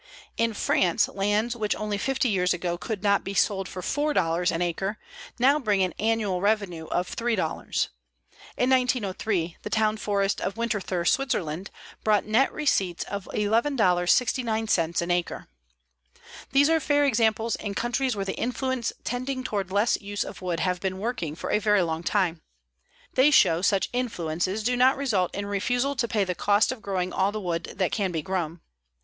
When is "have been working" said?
20.61-21.35